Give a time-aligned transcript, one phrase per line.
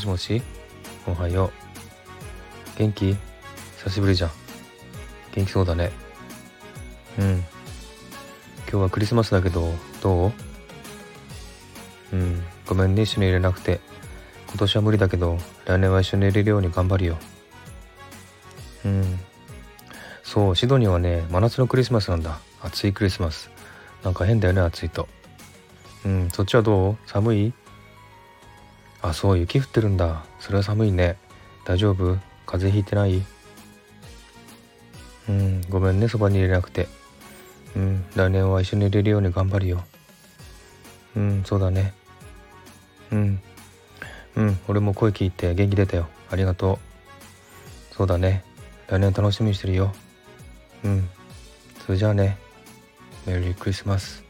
[0.00, 0.42] しもし？
[1.06, 1.52] おはよ
[2.76, 2.78] う。
[2.78, 3.16] 元気？
[3.78, 4.30] 久しぶりじゃん。
[5.34, 5.92] 元気そうだね。
[7.18, 7.44] うん。
[8.68, 9.72] 今日はクリスマスだけど
[10.02, 10.32] どう？
[12.12, 12.42] うん。
[12.66, 13.80] ごめんね一緒に入れなくて。
[14.48, 17.18] 今年は無理だけど来年は一緒に入れるように頑張るよ。
[18.84, 19.20] うん。
[20.24, 22.40] そうシドニーはね真夏のクリスマスなんだ。
[22.62, 23.50] 暑いクリスマス。
[24.02, 25.08] なんか変だよね暑いと。
[26.04, 26.30] うん。
[26.30, 26.96] そっちはどう？
[27.06, 27.52] 寒い？
[29.02, 30.24] あそう雪降ってるんだ。
[30.38, 31.16] それは寒いね。
[31.64, 32.18] 大丈夫？
[32.46, 33.22] 風邪ひいてない？
[35.28, 36.88] うんごめんねそばに入れなくて。
[37.76, 39.84] うん来年は一緒に入れるように頑張るよ。
[41.16, 41.94] うんそうだね。
[43.12, 43.40] うん
[44.36, 46.08] うん俺も声聞いて元気出たよ。
[46.30, 46.78] ありがと
[47.92, 47.94] う。
[47.94, 48.44] そうだね。
[48.88, 49.94] 来年楽しみにしてるよ。
[50.84, 51.08] うん
[51.86, 52.36] それじゃあね。
[53.26, 54.24] メリークリスマス。